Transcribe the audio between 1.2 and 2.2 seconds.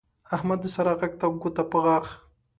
ګوته په غاښ